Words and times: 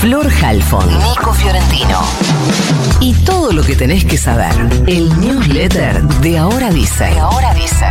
Flor 0.00 0.26
Halfon, 0.42 0.88
Nico 0.98 1.32
Fiorentino. 1.34 2.00
Y 3.00 3.12
todo 3.24 3.52
lo 3.52 3.62
que 3.62 3.76
tenés 3.76 4.04
que 4.04 4.16
saber. 4.16 4.52
El 4.86 5.08
newsletter 5.20 6.02
de 6.02 6.38
Ahora 6.38 6.70
Dice. 6.70 7.04
De 7.04 7.18
Ahora 7.18 7.52
Dice. 7.54 7.86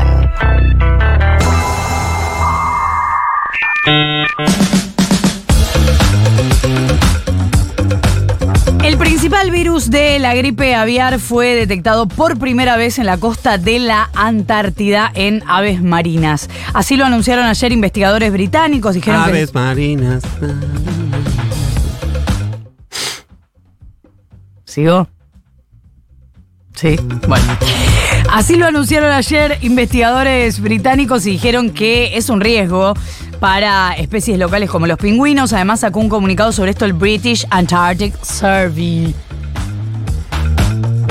El 8.83 8.97
principal 8.97 9.51
virus 9.51 9.89
de 9.91 10.17
la 10.19 10.33
gripe 10.33 10.73
aviar 10.73 11.19
fue 11.19 11.53
detectado 11.55 12.07
por 12.07 12.39
primera 12.39 12.75
vez 12.77 12.97
en 12.97 13.05
la 13.05 13.17
costa 13.17 13.57
de 13.57 13.77
la 13.79 14.09
Antártida 14.15 15.11
en 15.13 15.43
aves 15.47 15.81
marinas. 15.81 16.49
Así 16.73 16.95
lo 16.97 17.05
anunciaron 17.05 17.45
ayer 17.45 17.71
investigadores 17.71 18.31
británicos. 18.31 18.95
Dijeron 18.95 19.23
que- 19.25 19.29
Aves 19.29 19.53
marinas. 19.53 20.23
¿Sigo? 24.69 25.07
Sí, 26.75 26.95
bueno. 27.27 27.43
Así 28.31 28.55
lo 28.55 28.67
anunciaron 28.67 29.11
ayer 29.11 29.57
investigadores 29.61 30.61
británicos 30.61 31.25
y 31.25 31.31
dijeron 31.31 31.71
que 31.71 32.15
es 32.17 32.29
un 32.29 32.39
riesgo 32.39 32.93
para 33.39 33.93
especies 33.93 34.37
locales 34.37 34.69
como 34.69 34.85
los 34.85 34.99
pingüinos. 34.99 35.53
Además 35.53 35.79
sacó 35.79 35.99
un 35.99 36.07
comunicado 36.07 36.51
sobre 36.51 36.71
esto 36.71 36.85
el 36.85 36.93
British 36.93 37.47
Antarctic 37.49 38.13
Survey. 38.23 39.15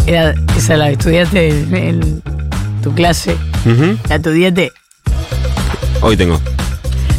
Era, 0.06 0.34
esa 0.56 0.76
la 0.76 0.90
estudiaste 0.90 1.48
en, 1.48 1.74
en 1.74 2.22
tu 2.80 2.94
clase. 2.94 3.36
La 4.08 4.14
estudiaste. 4.14 4.70
Hoy 6.00 6.16
tengo. 6.16 6.40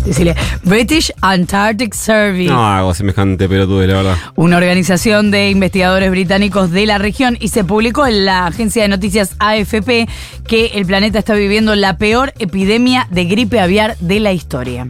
Decirle, 0.05 0.35
British 0.63 1.11
Antarctic 1.21 1.93
Survey. 1.93 2.47
No 2.47 2.65
hago 2.65 2.93
semejante 2.93 3.47
pelotude, 3.47 3.87
la 3.87 3.95
verdad. 3.95 4.17
una 4.35 4.57
organización 4.57 5.31
de 5.31 5.49
investigadores 5.49 6.09
británicos 6.11 6.71
de 6.71 6.85
la 6.85 6.97
región 6.97 7.37
y 7.39 7.49
se 7.49 7.63
publicó 7.63 8.07
en 8.07 8.25
la 8.25 8.47
agencia 8.47 8.81
de 8.81 8.87
noticias 8.87 9.35
AFP 9.39 10.07
que 10.47 10.65
el 10.75 10.85
planeta 10.85 11.19
está 11.19 11.33
viviendo 11.33 11.75
la 11.75 11.97
peor 11.97 12.33
epidemia 12.39 13.07
de 13.11 13.25
gripe 13.25 13.59
aviar 13.59 13.97
de 13.99 14.19
la 14.19 14.31
historia. 14.31 14.89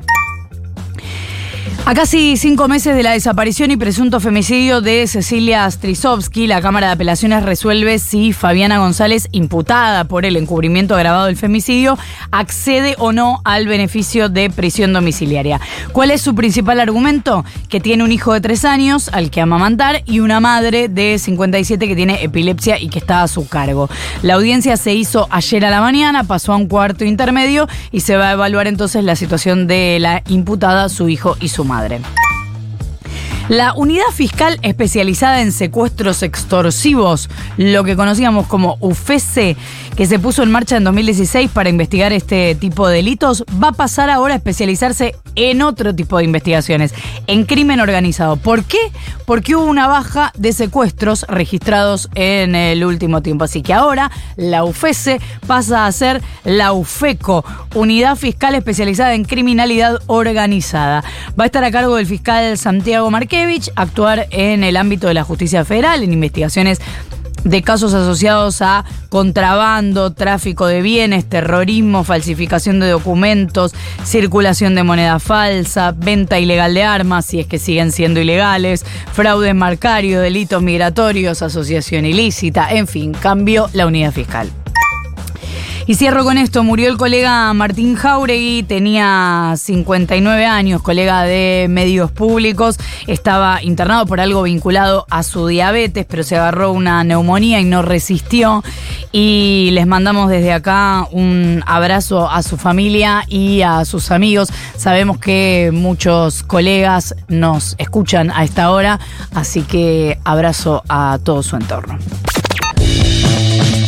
A 1.85 1.95
casi 1.95 2.37
cinco 2.37 2.67
meses 2.67 2.95
de 2.95 3.01
la 3.01 3.13
desaparición 3.13 3.71
y 3.71 3.77
presunto 3.77 4.19
femicidio 4.19 4.79
de 4.79 5.07
Cecilia 5.07 5.69
Strisovsky, 5.69 6.45
la 6.45 6.61
Cámara 6.61 6.87
de 6.87 6.93
Apelaciones 6.93 7.41
resuelve 7.41 7.97
si 7.97 8.31
Fabiana 8.31 8.77
González, 8.77 9.27
imputada 9.31 10.03
por 10.03 10.23
el 10.23 10.35
encubrimiento 10.35 10.93
agravado 10.93 11.25
del 11.25 11.35
femicidio, 11.35 11.97
accede 12.29 12.95
o 12.99 13.11
no 13.11 13.41
al 13.43 13.67
beneficio 13.67 14.29
de 14.29 14.51
prisión 14.51 14.93
domiciliaria. 14.93 15.59
¿Cuál 15.91 16.11
es 16.11 16.21
su 16.21 16.35
principal 16.35 16.79
argumento? 16.79 17.43
Que 17.69 17.79
tiene 17.79 18.03
un 18.03 18.11
hijo 18.11 18.33
de 18.33 18.41
tres 18.41 18.65
años 18.65 19.09
al 19.11 19.31
que 19.31 19.41
amamantar 19.41 20.03
y 20.05 20.19
una 20.19 20.39
madre 20.39 20.89
de 20.89 21.17
57 21.17 21.87
que 21.87 21.95
tiene 21.95 22.23
epilepsia 22.23 22.79
y 22.79 22.89
que 22.89 22.99
está 22.99 23.23
a 23.23 23.27
su 23.27 23.47
cargo. 23.47 23.89
La 24.21 24.35
audiencia 24.35 24.77
se 24.77 24.93
hizo 24.93 25.27
ayer 25.31 25.65
a 25.65 25.71
la 25.71 25.81
mañana, 25.81 26.23
pasó 26.23 26.53
a 26.53 26.57
un 26.57 26.67
cuarto 26.67 27.03
intermedio 27.03 27.67
y 27.91 28.01
se 28.01 28.15
va 28.15 28.29
a 28.29 28.33
evaluar 28.33 28.67
entonces 28.67 29.03
la 29.03 29.15
situación 29.15 29.65
de 29.65 29.97
la 29.99 30.21
imputada, 30.27 30.87
su 30.89 31.09
hijo 31.09 31.35
y 31.39 31.47
su 31.47 31.65
madre. 31.65 31.78
La 33.49 33.73
unidad 33.73 34.05
fiscal 34.13 34.59
especializada 34.61 35.41
en 35.41 35.51
secuestros 35.51 36.21
extorsivos, 36.21 37.31
lo 37.57 37.83
que 37.83 37.95
conocíamos 37.95 38.45
como 38.45 38.77
UFESE, 38.79 39.57
que 39.95 40.05
se 40.05 40.19
puso 40.19 40.43
en 40.43 40.51
marcha 40.51 40.77
en 40.77 40.83
2016 40.83 41.49
para 41.49 41.69
investigar 41.69 42.13
este 42.13 42.53
tipo 42.53 42.87
de 42.87 42.97
delitos, 42.97 43.43
va 43.61 43.69
a 43.69 43.71
pasar 43.71 44.11
ahora 44.11 44.35
a 44.35 44.37
especializarse 44.37 45.15
en 45.35 45.61
otro 45.61 45.93
tipo 45.95 46.17
de 46.17 46.23
investigaciones, 46.25 46.93
en 47.27 47.45
crimen 47.45 47.79
organizado. 47.79 48.35
¿Por 48.35 48.63
qué? 48.63 48.79
Porque 49.25 49.55
hubo 49.55 49.65
una 49.65 49.87
baja 49.87 50.31
de 50.37 50.53
secuestros 50.53 51.25
registrados 51.27 52.09
en 52.15 52.55
el 52.55 52.83
último 52.83 53.21
tiempo. 53.21 53.43
Así 53.43 53.61
que 53.61 53.73
ahora 53.73 54.11
la 54.35 54.63
UFESE 54.63 55.19
pasa 55.47 55.85
a 55.85 55.91
ser 55.91 56.21
la 56.43 56.73
UFECO, 56.73 57.45
Unidad 57.75 58.15
Fiscal 58.15 58.55
Especializada 58.55 59.13
en 59.13 59.25
Criminalidad 59.25 59.99
Organizada. 60.07 61.03
Va 61.39 61.43
a 61.43 61.47
estar 61.47 61.63
a 61.63 61.71
cargo 61.71 61.95
del 61.95 62.05
fiscal 62.05 62.57
Santiago 62.57 63.09
Marquevich, 63.11 63.71
actuar 63.75 64.27
en 64.31 64.63
el 64.63 64.77
ámbito 64.77 65.07
de 65.07 65.13
la 65.13 65.23
justicia 65.23 65.65
federal, 65.65 66.03
en 66.03 66.13
investigaciones 66.13 66.81
de 67.43 67.61
casos 67.61 67.93
asociados 67.93 68.61
a 68.61 68.85
contrabando, 69.09 70.11
tráfico 70.11 70.67
de 70.67 70.81
bienes, 70.81 71.27
terrorismo, 71.27 72.03
falsificación 72.03 72.79
de 72.79 72.89
documentos, 72.89 73.73
circulación 74.03 74.75
de 74.75 74.83
moneda 74.83 75.19
falsa, 75.19 75.93
venta 75.95 76.39
ilegal 76.39 76.73
de 76.73 76.83
armas, 76.83 77.25
si 77.25 77.39
es 77.39 77.47
que 77.47 77.59
siguen 77.59 77.91
siendo 77.91 78.19
ilegales, 78.19 78.85
fraude 79.13 79.53
marcario, 79.53 80.21
delitos 80.21 80.61
migratorios, 80.61 81.41
asociación 81.41 82.05
ilícita, 82.05 82.71
en 82.71 82.87
fin, 82.87 83.13
cambió 83.13 83.69
la 83.73 83.87
unidad 83.87 84.11
fiscal. 84.11 84.49
Y 85.89 85.95
cierro 85.95 86.23
con 86.23 86.37
esto, 86.37 86.63
murió 86.63 86.87
el 86.87 86.97
colega 86.97 87.51
Martín 87.55 87.95
Jauregui, 87.95 88.61
tenía 88.61 89.55
59 89.57 90.45
años, 90.45 90.83
colega 90.83 91.23
de 91.23 91.65
medios 91.67 92.11
públicos, 92.11 92.77
estaba 93.07 93.63
internado 93.63 94.05
por 94.05 94.19
algo 94.19 94.43
vinculado 94.43 95.07
a 95.09 95.23
su 95.23 95.47
diabetes, 95.47 96.05
pero 96.07 96.21
se 96.21 96.35
agarró 96.35 96.73
una 96.73 97.03
neumonía 97.03 97.59
y 97.59 97.65
no 97.65 97.81
resistió. 97.81 98.63
Y 99.11 99.69
les 99.71 99.87
mandamos 99.87 100.29
desde 100.29 100.53
acá 100.53 101.07
un 101.11 101.63
abrazo 101.65 102.29
a 102.29 102.43
su 102.43 102.57
familia 102.57 103.23
y 103.27 103.63
a 103.63 103.83
sus 103.83 104.11
amigos. 104.11 104.49
Sabemos 104.77 105.17
que 105.17 105.71
muchos 105.73 106.43
colegas 106.43 107.15
nos 107.29 107.73
escuchan 107.79 108.29
a 108.29 108.43
esta 108.43 108.69
hora, 108.69 108.99
así 109.33 109.63
que 109.63 110.19
abrazo 110.23 110.83
a 110.87 111.17
todo 111.23 111.41
su 111.41 111.55
entorno. 111.55 111.97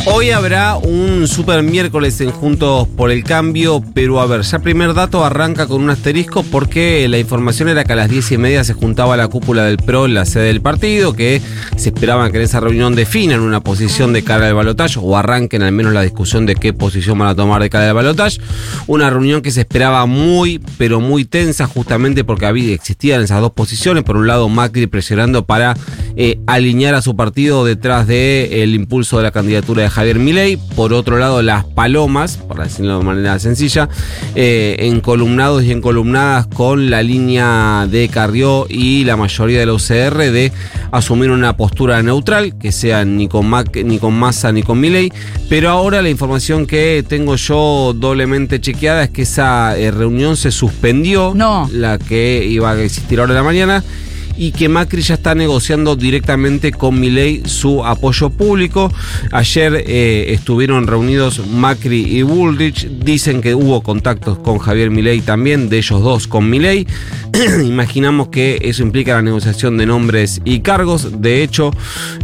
Hoy 0.04 0.30
habrá 0.30 0.74
un 0.74 1.28
super 1.28 1.62
miércoles 1.62 2.20
en 2.20 2.32
Juntos 2.32 2.88
por 2.96 3.12
el 3.12 3.22
Cambio, 3.22 3.84
pero 3.94 4.20
a 4.20 4.26
ver, 4.26 4.42
ya 4.42 4.58
primer 4.58 4.94
dato 4.94 5.24
arranca 5.24 5.68
con 5.68 5.80
un 5.80 5.90
asterisco 5.90 6.42
porque 6.42 7.06
la 7.08 7.18
información 7.18 7.68
era 7.68 7.84
que 7.84 7.92
a 7.92 7.96
las 7.96 8.10
diez 8.10 8.32
y 8.32 8.36
media 8.36 8.64
se 8.64 8.74
juntaba 8.74 9.16
la 9.16 9.28
cúpula 9.28 9.62
del 9.62 9.76
PRO 9.76 10.06
en 10.06 10.14
la 10.14 10.24
sede 10.24 10.46
del 10.46 10.60
partido, 10.60 11.12
que 11.12 11.40
se 11.76 11.90
esperaba 11.90 12.28
que 12.32 12.38
en 12.38 12.42
esa 12.42 12.58
reunión 12.58 12.96
definan 12.96 13.40
una 13.40 13.60
posición 13.60 14.12
de 14.12 14.24
cara 14.24 14.48
al 14.48 14.54
balotaje 14.54 14.98
o 15.00 15.16
arranquen 15.16 15.62
al 15.62 15.70
menos 15.70 15.92
la 15.92 16.02
discusión 16.02 16.46
de 16.46 16.56
qué 16.56 16.72
posición 16.72 17.16
van 17.20 17.28
a 17.28 17.36
tomar 17.36 17.62
de 17.62 17.70
cara 17.70 17.88
al 17.88 17.94
balotaje. 17.94 18.40
Una 18.88 19.08
reunión 19.08 19.40
que 19.40 19.52
se 19.52 19.60
esperaba 19.60 20.04
muy, 20.06 20.60
pero 20.78 20.98
muy 20.98 21.24
tensa 21.24 21.68
justamente 21.68 22.24
porque 22.24 22.46
había, 22.46 22.74
existían 22.74 23.22
esas 23.22 23.40
dos 23.40 23.52
posiciones. 23.52 24.02
Por 24.02 24.16
un 24.16 24.26
lado, 24.26 24.48
Macri 24.48 24.88
presionando 24.88 25.46
para 25.46 25.76
eh, 26.16 26.40
alinear 26.48 26.96
a 26.96 27.02
su 27.02 27.14
partido 27.14 27.64
detrás 27.64 28.08
del 28.08 28.74
impulso 28.74 29.18
de 29.18 29.22
la 29.22 29.30
candidatura 29.30 29.84
de 29.84 29.91
Javier 29.92 30.18
Milei. 30.18 30.56
Por 30.56 30.92
otro 30.92 31.18
lado, 31.18 31.42
las 31.42 31.64
palomas, 31.64 32.36
para 32.36 32.64
decirlo 32.64 32.98
de 32.98 33.04
manera 33.04 33.38
sencilla, 33.38 33.88
eh, 34.34 34.76
encolumnados 34.80 35.62
y 35.64 35.70
encolumnadas 35.70 36.46
con 36.46 36.90
la 36.90 37.02
línea 37.02 37.86
de 37.90 38.08
Carrió 38.08 38.66
y 38.68 39.04
la 39.04 39.16
mayoría 39.16 39.60
de 39.60 39.66
la 39.66 39.74
UCR 39.74 40.30
de 40.32 40.52
asumir 40.90 41.30
una 41.30 41.56
postura 41.56 42.02
neutral, 42.02 42.58
que 42.58 42.72
sea 42.72 43.04
ni 43.04 43.28
con, 43.28 43.46
Mac, 43.48 43.76
ni 43.84 43.98
con 43.98 44.18
Massa 44.18 44.50
ni 44.52 44.62
con 44.62 44.80
Milei. 44.80 45.12
Pero 45.48 45.70
ahora 45.70 46.02
la 46.02 46.10
información 46.10 46.66
que 46.66 47.04
tengo 47.06 47.36
yo 47.36 47.94
doblemente 47.94 48.60
chequeada 48.60 49.04
es 49.04 49.10
que 49.10 49.22
esa 49.22 49.76
eh, 49.78 49.90
reunión 49.90 50.36
se 50.36 50.50
suspendió, 50.50 51.32
No. 51.34 51.68
la 51.72 51.98
que 51.98 52.44
iba 52.48 52.70
a 52.70 52.80
existir 52.82 53.20
ahora 53.20 53.32
en 53.32 53.36
la 53.36 53.42
mañana 53.42 53.84
y 54.36 54.52
que 54.52 54.68
Macri 54.68 55.02
ya 55.02 55.14
está 55.14 55.34
negociando 55.34 55.96
directamente 55.96 56.72
con 56.72 56.98
Milei 56.98 57.42
su 57.44 57.84
apoyo 57.84 58.30
público. 58.30 58.92
Ayer 59.30 59.84
eh, 59.86 60.32
estuvieron 60.32 60.86
reunidos 60.86 61.46
Macri 61.46 62.02
y 62.02 62.22
Bullrich, 62.22 62.88
dicen 62.88 63.40
que 63.40 63.54
hubo 63.54 63.82
contactos 63.82 64.38
con 64.38 64.58
Javier 64.58 64.90
Milei 64.90 65.20
también, 65.20 65.68
de 65.68 65.78
ellos 65.78 66.02
dos 66.02 66.26
con 66.26 66.48
Milei. 66.48 66.86
Imaginamos 67.64 68.28
que 68.28 68.58
eso 68.62 68.82
implica 68.82 69.14
la 69.14 69.22
negociación 69.22 69.76
de 69.78 69.86
nombres 69.86 70.40
y 70.44 70.60
cargos. 70.60 71.20
De 71.20 71.42
hecho, 71.42 71.70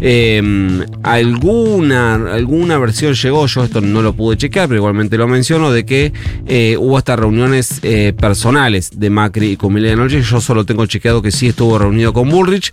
eh, 0.01 0.43
alguna, 1.03 2.15
alguna 2.15 2.79
versión 2.79 3.15
llegó, 3.15 3.47
yo 3.47 3.65
esto 3.65 3.81
no 3.81 4.03
lo 4.03 4.13
pude 4.13 4.37
chequear, 4.37 4.69
pero 4.69 4.79
igualmente 4.79 5.17
lo 5.17 5.27
menciono, 5.29 5.71
de 5.73 5.85
que 5.85 6.13
eh, 6.47 6.77
hubo 6.79 6.99
estas 6.99 7.19
reuniones 7.19 7.81
eh, 7.83 8.13
personales 8.19 8.91
de 8.95 9.11
Macri 9.11 9.53
y 9.53 9.57
con 9.57 9.73
Milei 9.73 9.93
anoche. 9.93 10.23
Yo 10.23 10.41
solo 10.41 10.65
tengo 10.65 10.87
chequeado 10.87 11.23
que 11.23 11.31
sí 11.31 11.49
estuvo 11.49 11.79
reunido 11.79 12.08
con 12.13 12.29
Bullrich. 12.31 12.73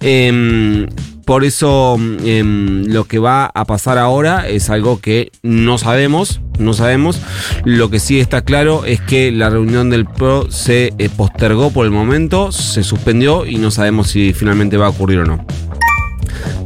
Eh, 0.00 0.86
por 1.24 1.44
eso 1.44 1.98
eh, 2.24 2.42
lo 2.44 3.04
que 3.04 3.18
va 3.18 3.46
a 3.46 3.64
pasar 3.64 3.96
ahora 3.98 4.48
es 4.48 4.70
algo 4.70 5.00
que 5.00 5.30
no 5.42 5.78
sabemos, 5.78 6.40
no 6.58 6.74
sabemos. 6.74 7.20
Lo 7.64 7.90
que 7.90 8.00
sí 8.00 8.18
está 8.18 8.42
claro 8.42 8.84
es 8.84 9.00
que 9.00 9.30
la 9.30 9.48
reunión 9.48 9.88
del 9.88 10.04
PRO 10.04 10.50
se 10.50 10.92
eh, 10.98 11.08
postergó 11.16 11.70
por 11.70 11.86
el 11.86 11.92
momento, 11.92 12.50
se 12.50 12.82
suspendió 12.82 13.46
y 13.46 13.56
no 13.56 13.70
sabemos 13.70 14.08
si 14.08 14.32
finalmente 14.32 14.76
va 14.76 14.86
a 14.86 14.90
ocurrir 14.90 15.20
o 15.20 15.24
no. 15.24 15.46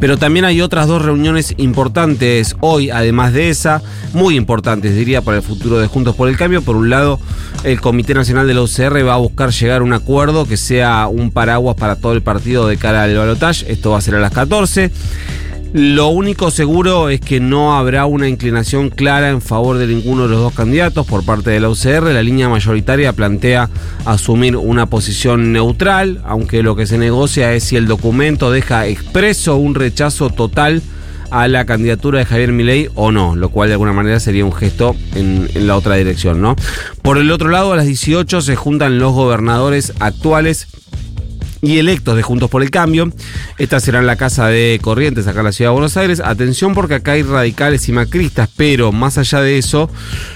Pero 0.01 0.19
también 0.19 0.45
hay 0.45 0.61
otras 0.61 0.87
dos 0.87 1.03
reuniones 1.03 1.55
importantes 1.57 2.55
hoy, 2.61 2.91
además 2.91 3.33
de 3.33 3.49
esa, 3.49 3.83
muy 4.13 4.37
importantes, 4.37 4.95
diría, 4.95 5.23
para 5.23 5.39
el 5.39 5.43
futuro 5.43 5.79
de 5.79 5.87
Juntos 5.87 6.15
por 6.15 6.29
el 6.29 6.37
Cambio. 6.37 6.63
Por 6.63 6.77
un 6.77 6.91
lado, 6.91 7.19
el 7.65 7.81
Comité 7.81 8.15
Nacional 8.15 8.47
de 8.47 8.55
la 8.55 8.61
va 9.03 9.15
a 9.15 9.19
buscar 9.19 9.51
llegar 9.51 9.81
a 9.81 9.85
un 9.85 9.93
acuerdo 9.93 10.47
que 10.47 10.57
sea 10.57 11.07
un 11.07 11.31
paraguas 11.31 11.77
para 11.77 11.97
todo 11.97 12.13
el 12.13 12.23
partido 12.23 12.69
de 12.69 12.77
cara 12.77 13.03
al 13.03 13.17
balotaje. 13.17 13.71
Esto 13.73 13.93
va 13.93 13.99
a 13.99 14.01
ser 14.01 14.15
a 14.17 14.21
las 14.21 14.33
14. 14.33 14.91
Lo 15.73 16.09
único 16.09 16.51
seguro 16.51 17.11
es 17.11 17.21
que 17.21 17.41
no 17.41 17.77
habrá 17.77 18.07
una 18.07 18.29
inclinación 18.29 18.89
clara 18.89 19.31
en 19.31 19.43
favor 19.43 19.79
de 19.79 19.87
ninguno 19.87 20.23
de 20.23 20.31
los 20.31 20.41
dos 20.41 20.55
candidatos 20.55 21.07
por 21.07 21.25
parte 21.25 21.51
de 21.51 21.61
la 21.61 21.69
UCR. 21.69 22.05
La 22.05 22.23
línea 22.23 22.49
mayoritaria 22.49 23.13
plantea 23.13 23.69
asumir 24.05 24.57
una 24.57 24.87
posición 24.87 25.53
neutral, 25.53 26.23
aunque 26.25 26.63
lo 26.63 26.77
que 26.77 26.87
se 26.87 26.99
negocia 26.99 27.53
es 27.53 27.65
si 27.65 27.77
el 27.77 27.87
documento 27.87 28.51
deja 28.51 28.87
expreso 28.87 29.57
un 29.57 29.75
rechazo 29.75 30.31
total 30.31 30.83
a 31.31 31.49
la 31.49 31.67
candidatura 31.67 32.21
de 32.21 32.25
Javier 32.25 32.53
Milei 32.53 32.89
o 32.95 33.13
no, 33.13 33.35
lo 33.35 33.49
cual 33.51 33.69
de 33.69 33.75
alguna 33.75 33.93
manera 33.93 34.21
sería 34.21 34.45
un 34.45 34.53
gesto 34.53 34.95
en, 35.15 35.49
la 35.67 35.77
otra 35.77 35.97
dirección, 35.97 36.41
¿no? 36.41 36.57
Por 37.03 37.19
el 37.19 37.31
otro 37.31 37.49
lado, 37.49 37.73
a 37.73 37.77
las 37.77 37.87
18 37.87 38.41
se 38.41 38.57
juntan 38.57 38.99
los 38.99 39.13
gobernadores 39.13 39.93
actuales 39.99 40.69
y 41.67 41.79
electos 41.79 42.17
de 42.17 42.23
Juntos 42.23 42.49
por 42.49 42.63
el 42.63 42.71
Cambio. 42.71 43.13
Esta 43.59 43.81
será 43.81 44.01
la 44.03 44.17
Casa 44.17 44.47
de 44.49 44.79
Corrientes, 44.81 45.27
acá 45.27 45.41
en 45.41 45.47
la 45.47 45.53
Ciudad 45.53 45.71
de 45.71 45.75
Buenos 45.75 45.97
Aires. 45.97 46.21
Atención 46.25 46.75
porque 46.75 46.95
acá 46.95 47.13
hay 47.13 47.23
radicales 47.23 47.89
y 47.89 47.93
macristas, 47.93 48.49
pero 48.57 48.93
más 48.93 49.19
allá 49.19 49.41
de 49.41 49.59
eso, 49.59 49.91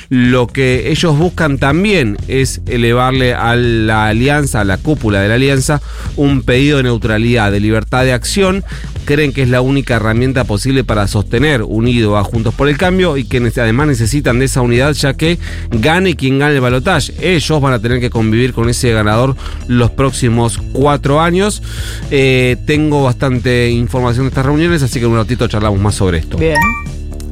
lo 0.08 0.46
que 0.46 0.90
ellos 0.90 1.16
buscan 1.16 1.58
también 1.58 2.16
es 2.26 2.60
elevarle 2.66 3.34
a 3.34 3.54
la 3.54 4.06
alianza, 4.06 4.60
a 4.60 4.64
la 4.64 4.78
cúpula 4.78 5.20
de 5.20 5.28
la 5.28 5.34
alianza, 5.34 5.80
un 6.16 6.42
pedido 6.42 6.78
de 6.78 6.84
neutralidad, 6.84 7.52
de 7.52 7.60
libertad 7.60 8.04
de 8.04 8.12
acción. 8.12 8.64
Creen 9.04 9.32
que 9.32 9.42
es 9.42 9.48
la 9.48 9.60
única 9.60 9.96
herramienta 9.96 10.44
posible 10.44 10.84
para 10.84 11.06
sostener 11.08 11.62
unido 11.62 12.16
a 12.16 12.24
Juntos 12.24 12.54
por 12.54 12.68
el 12.68 12.76
Cambio 12.76 13.16
y 13.16 13.24
que 13.24 13.38
además 13.38 13.88
necesitan 13.88 14.38
de 14.38 14.44
esa 14.44 14.62
unidad 14.62 14.92
ya 14.92 15.14
que 15.14 15.38
gane 15.70 16.16
quien 16.16 16.38
gane 16.38 16.54
el 16.54 16.60
balotaje. 16.60 17.12
Ellos 17.20 17.60
van 17.60 17.72
a 17.72 17.78
tener 17.78 18.00
que 18.00 18.10
convivir 18.10 18.52
con 18.52 18.68
ese 18.68 18.90
ganador 18.92 19.36
los 19.68 19.90
próximos 19.90 20.58
cuatro 20.72 21.20
años. 21.20 21.62
Eh, 22.10 22.56
tengo 22.66 23.02
bastante 23.02 23.70
información 23.70 24.24
de 24.24 24.28
estas 24.28 24.46
reuniones, 24.46 24.82
así 24.82 24.98
que 24.98 25.06
en 25.06 25.12
un 25.12 25.18
ratito 25.18 25.48
charlamos 25.48 25.80
más 25.80 25.94
sobre 25.94 26.18
esto. 26.18 26.36
Bien. 26.36 26.58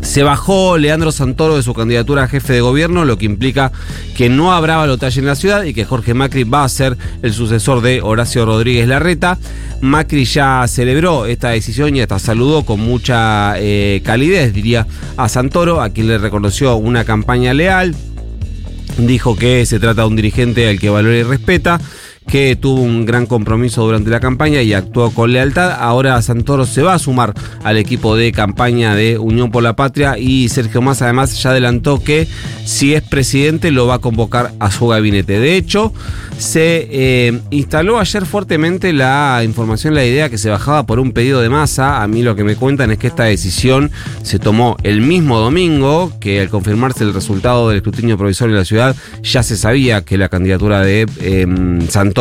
Se 0.09 0.23
bajó 0.23 0.79
Leandro 0.79 1.13
Santoro 1.13 1.57
de 1.57 1.63
su 1.63 1.75
candidatura 1.75 2.25
a 2.25 2.29
jefe 2.29 2.55
de 2.55 2.63
gobierno, 2.63 3.05
lo 3.05 3.19
que 3.19 3.27
implica 3.27 3.73
que 4.17 4.31
no 4.31 4.55
habrá 4.55 4.79
balotaje 4.79 5.21
en 5.21 5.27
la 5.27 5.35
ciudad 5.35 5.65
y 5.65 5.75
que 5.75 5.85
Jorge 5.85 6.15
Macri 6.15 6.45
va 6.45 6.65
a 6.65 6.69
ser 6.71 6.97
el 7.23 7.35
sucesor 7.35 7.83
de 7.83 8.01
Horacio 8.01 8.47
Rodríguez 8.47 8.89
Larreta. 8.89 9.37
Macri 9.83 10.25
ya 10.25 10.65
celebró 10.67 11.27
esta 11.27 11.51
decisión 11.51 11.95
y 11.95 12.01
hasta 12.01 12.19
saludó 12.19 12.65
con 12.65 12.81
mucha 12.81 13.57
eh, 13.59 14.01
calidez, 14.03 14.55
diría, 14.55 14.87
a 15.19 15.29
Santoro, 15.29 15.83
a 15.83 15.91
quien 15.91 16.09
le 16.09 16.17
reconoció 16.17 16.77
una 16.77 17.05
campaña 17.05 17.53
leal. 17.53 17.95
Dijo 18.97 19.37
que 19.37 19.67
se 19.67 19.79
trata 19.79 20.03
de 20.03 20.09
un 20.09 20.17
dirigente 20.17 20.71
al 20.71 20.81
que 20.81 20.89
valora 20.89 21.17
y 21.17 21.23
respeta 21.23 21.83
que 22.29 22.57
tuvo 22.57 22.83
un 22.83 23.07
gran 23.07 23.27
compromiso 23.27 23.85
durante 23.85 24.11
la 24.11 24.21
campaña 24.21 24.61
y 24.63 24.75
actuó 24.75 25.11
con 25.11 25.33
lealtad. 25.33 25.73
Ahora 25.81 26.21
Santoro 26.21 26.67
se 26.67 26.83
va 26.83 26.95
a 26.95 26.99
sumar 26.99 27.33
al 27.65 27.79
equipo 27.79 28.17
de 28.17 28.33
campaña 28.33 28.95
de 28.95 29.19
Unión 29.19 29.51
por 29.51 29.63
la 29.63 29.75
Patria 29.75 30.19
y 30.19 30.49
Sergio 30.51 30.83
Massa 30.83 31.07
además 31.07 31.43
ya 31.43 31.51
adelantó 31.51 32.03
que 32.03 32.29
si 32.65 32.95
es 32.95 33.03
presidente 33.03 33.71
lo 33.71 33.87
va 33.87 33.95
a 33.95 33.99
convocar 33.99 34.53
a 34.61 34.71
su 34.71 34.89
gabinete. 34.89 35.41
De 35.41 35.57
hecho, 35.57 35.93
se 36.37 36.87
eh, 36.91 37.41
instaló 37.51 37.99
ayer 37.99 38.27
fuertemente 38.27 38.93
la 38.93 39.41
información, 39.43 39.95
la 39.95 40.05
idea 40.05 40.29
que 40.29 40.37
se 40.37 40.51
bajaba 40.51 40.85
por 40.85 41.01
un 41.01 41.13
pedido 41.13 41.41
de 41.41 41.49
masa. 41.49 42.03
A 42.03 42.07
mí 42.09 42.23
lo 42.23 42.37
que 42.37 42.45
me 42.45 42.57
cuentan 42.57 42.91
es 42.91 42.99
que 42.99 43.07
esta 43.07 43.25
decisión 43.25 43.91
se 44.23 44.39
tomó 44.39 44.77
el 44.83 45.01
mismo 45.01 45.39
domingo, 45.39 46.13
que 46.21 46.41
al 46.41 46.51
confirmarse 46.51 47.05
el 47.05 47.15
resultado 47.15 47.69
del 47.69 47.79
escrutinio 47.79 48.19
provisorio 48.19 48.55
en 48.55 48.59
la 48.59 48.65
ciudad, 48.67 48.97
ya 49.23 49.43
se 49.43 49.57
sabía 49.57 50.05
que 50.05 50.19
la 50.19 50.29
candidatura 50.29 50.83
de 50.83 51.07
eh, 51.21 51.47
Santoro 51.89 52.18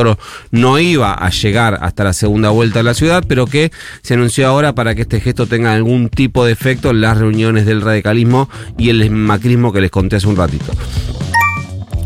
no 0.52 0.80
iba 0.80 1.14
a 1.14 1.30
llegar 1.30 1.80
hasta 1.82 2.04
la 2.04 2.14
segunda 2.14 2.50
vuelta 2.50 2.80
de 2.80 2.84
la 2.84 2.94
ciudad, 2.94 3.24
pero 3.28 3.46
que 3.46 3.72
se 4.02 4.14
anunció 4.14 4.48
ahora 4.48 4.74
para 4.74 4.96
que 4.96 5.02
este 5.02 5.20
gesto 5.20 5.48
tenga 5.48 5.74
algún 5.74 6.10
tipo 6.10 6.46
de 6.46 6.52
efecto 6.52 6.92
en 6.92 7.02
las 7.02 7.18
reuniones 7.18 7.66
del 7.66 7.82
radicalismo 7.82 8.50
y 8.78 8.90
el 8.90 9.10
macrismo 9.10 9.74
que 9.74 9.82
les 9.82 9.92
conté 9.92 10.18
hace 10.18 10.28
un 10.28 10.36
ratito. 10.36 10.72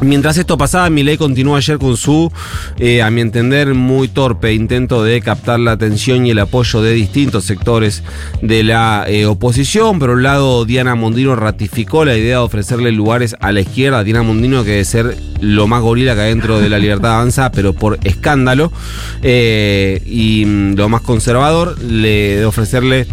Mientras 0.01 0.35
esto 0.37 0.57
pasaba, 0.57 0.89
Milei 0.89 1.15
continuó 1.15 1.55
ayer 1.55 1.77
con 1.77 1.95
su, 1.95 2.31
eh, 2.79 3.03
a 3.03 3.11
mi 3.11 3.21
entender, 3.21 3.75
muy 3.75 4.07
torpe 4.07 4.51
intento 4.51 5.03
de 5.03 5.21
captar 5.21 5.59
la 5.59 5.73
atención 5.73 6.25
y 6.25 6.31
el 6.31 6.39
apoyo 6.39 6.81
de 6.81 6.93
distintos 6.93 7.43
sectores 7.43 8.01
de 8.41 8.63
la 8.63 9.05
eh, 9.07 9.27
oposición. 9.27 9.99
Por 9.99 10.09
un 10.09 10.23
lado, 10.23 10.65
Diana 10.65 10.95
Mondino 10.95 11.35
ratificó 11.35 12.03
la 12.03 12.17
idea 12.17 12.37
de 12.37 12.43
ofrecerle 12.43 12.91
lugares 12.91 13.35
a 13.39 13.51
la 13.51 13.61
izquierda. 13.61 14.03
Diana 14.03 14.23
Mondino, 14.23 14.63
que 14.63 14.71
debe 14.71 14.85
ser 14.85 15.17
lo 15.39 15.67
más 15.67 15.83
gorila 15.83 16.15
que 16.15 16.21
hay 16.21 16.29
dentro 16.29 16.59
de 16.59 16.69
la 16.69 16.79
libertad 16.79 17.17
avanza, 17.17 17.51
pero 17.51 17.73
por 17.73 17.99
escándalo. 18.03 18.71
Eh, 19.21 20.01
y 20.07 20.45
mm, 20.45 20.75
lo 20.77 20.89
más 20.89 21.01
conservador, 21.01 21.79
le 21.79 22.37
de 22.37 22.45
ofrecerle 22.45 23.05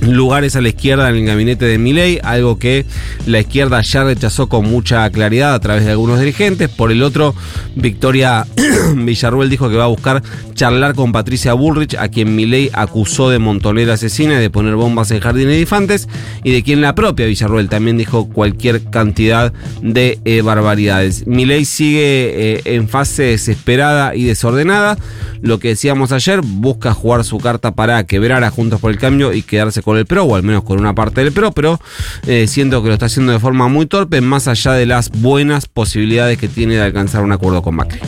lugares 0.00 0.56
a 0.56 0.60
la 0.60 0.68
izquierda 0.68 1.08
en 1.08 1.16
el 1.16 1.26
gabinete 1.26 1.64
de 1.64 1.78
Milei, 1.78 2.18
algo 2.22 2.58
que 2.58 2.86
la 3.26 3.40
izquierda 3.40 3.80
ya 3.82 4.04
rechazó 4.04 4.48
con 4.48 4.68
mucha 4.68 5.08
claridad 5.10 5.54
a 5.54 5.60
través 5.60 5.84
de 5.84 5.90
algunos 5.90 6.20
dirigentes. 6.20 6.68
Por 6.68 6.92
el 6.92 7.02
otro, 7.02 7.34
Victoria 7.74 8.46
Villarruel 8.94 9.50
dijo 9.50 9.68
que 9.68 9.76
va 9.76 9.84
a 9.84 9.88
buscar 9.88 10.22
charlar 10.54 10.94
con 10.94 11.12
Patricia 11.12 11.54
Bullrich, 11.54 11.94
a 11.94 12.08
quien 12.08 12.34
Milei 12.34 12.70
acusó 12.72 13.30
de 13.30 13.38
montonera 13.38 13.94
asesina 13.94 14.34
y 14.34 14.40
de 14.40 14.50
poner 14.50 14.74
bombas 14.74 15.10
en 15.10 15.20
jardines 15.20 15.54
de 15.54 15.60
infantes, 15.60 16.08
y 16.44 16.52
de 16.52 16.62
quien 16.62 16.80
la 16.80 16.94
propia 16.94 17.26
Villarruel 17.26 17.68
también 17.68 17.98
dijo 17.98 18.28
cualquier 18.28 18.82
cantidad 18.90 19.52
de 19.82 20.18
eh, 20.24 20.42
barbaridades. 20.42 21.26
Milei 21.26 21.64
sigue 21.64 22.56
eh, 22.56 22.60
en 22.64 22.88
fase 22.88 23.22
desesperada 23.24 24.14
y 24.14 24.24
desordenada. 24.24 24.98
Lo 25.42 25.58
que 25.58 25.68
decíamos 25.68 26.12
ayer, 26.12 26.40
busca 26.42 26.92
jugar 26.92 27.24
su 27.24 27.38
carta 27.38 27.74
para 27.74 28.04
quebrar 28.04 28.44
a 28.44 28.50
Juntos 28.50 28.80
por 28.80 28.90
el 28.90 28.98
Cambio 28.98 29.32
y 29.32 29.42
quedarse 29.42 29.82
con 29.82 29.89
el 29.96 30.06
PRO, 30.06 30.24
o 30.24 30.36
al 30.36 30.42
menos 30.42 30.64
con 30.64 30.78
una 30.78 30.94
parte 30.94 31.22
del 31.22 31.32
PRO, 31.32 31.52
pero 31.52 31.80
eh, 32.26 32.46
siento 32.46 32.82
que 32.82 32.88
lo 32.88 32.94
está 32.94 33.06
haciendo 33.06 33.32
de 33.32 33.38
forma 33.38 33.68
muy 33.68 33.86
torpe, 33.86 34.20
más 34.20 34.48
allá 34.48 34.72
de 34.72 34.86
las 34.86 35.10
buenas 35.10 35.66
posibilidades 35.66 36.38
que 36.38 36.48
tiene 36.48 36.74
de 36.74 36.82
alcanzar 36.82 37.22
un 37.22 37.32
acuerdo 37.32 37.62
con 37.62 37.76
Macri. 37.76 38.00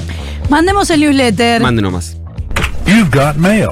Mandemos 0.48 0.90
el 0.90 1.00
newsletter. 1.00 1.62
Mande 1.62 1.82
nomás. 1.82 2.16
You've 2.86 3.10
got 3.10 3.36
mail. 3.36 3.68